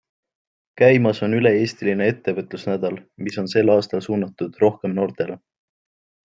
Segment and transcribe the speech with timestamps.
[0.81, 5.39] Käimas on üle-eestiline ettevõtlusnädal, mis on sel aastal suunatud rohkem noortele.